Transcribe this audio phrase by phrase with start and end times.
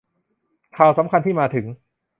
[0.77, 1.65] ข่าวสำคัญที่มาถึง